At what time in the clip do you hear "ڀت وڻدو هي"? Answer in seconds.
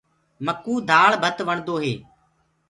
1.21-1.93